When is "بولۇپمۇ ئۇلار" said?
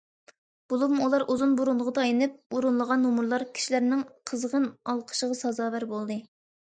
0.71-1.23